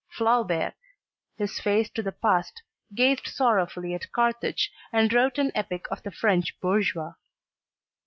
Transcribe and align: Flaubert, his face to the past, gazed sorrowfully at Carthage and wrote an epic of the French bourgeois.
Flaubert, 0.09 0.73
his 1.37 1.59
face 1.59 1.87
to 1.91 2.01
the 2.01 2.11
past, 2.11 2.63
gazed 2.95 3.27
sorrowfully 3.27 3.93
at 3.93 4.11
Carthage 4.11 4.71
and 4.91 5.13
wrote 5.13 5.37
an 5.37 5.51
epic 5.53 5.85
of 5.91 6.01
the 6.01 6.09
French 6.11 6.59
bourgeois. 6.59 7.13